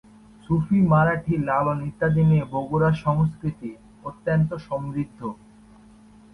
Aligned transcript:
সুফি, 0.43 0.77
মারাঠি, 0.87 1.33
লালন 1.47 1.79
ইত্যাদি 1.89 2.23
নিয়ে 2.23 2.43
বগুড়ার 2.53 2.95
সংস্কৃতি 3.05 3.69
অত্যন্ত 4.05 4.49
সমৃদ্ধ। 4.67 5.19